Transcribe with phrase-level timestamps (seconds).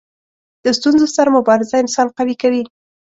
[0.63, 2.63] د ستونزو سره مبارزه انسان قوي کوي.